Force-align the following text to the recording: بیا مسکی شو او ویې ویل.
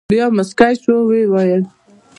بیا 0.11 0.25
مسکی 0.37 0.73
شو 0.81 0.91
او 0.97 1.01
ویې 1.09 1.23
ویل. 1.33 1.61